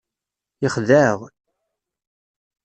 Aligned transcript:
Yexdeɛ-aɣ. 0.61 1.19